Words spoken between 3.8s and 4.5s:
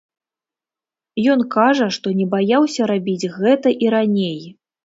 і раней.